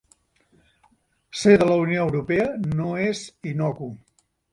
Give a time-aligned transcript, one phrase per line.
[1.41, 2.47] Ser de la Unió Europea
[2.79, 3.21] no és
[3.53, 3.91] innocu.